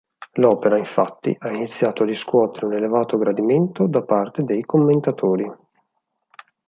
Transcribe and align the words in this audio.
L'opera, 0.37 0.77
infatti, 0.79 1.35
ha 1.41 1.49
iniziato 1.51 2.01
a 2.01 2.07
riscuotere 2.07 2.65
un 2.65 2.73
elevato 2.73 3.19
gradimento 3.19 3.85
da 3.85 4.01
parte 4.01 4.41
dei 4.43 4.63
commentatori. 4.63 5.47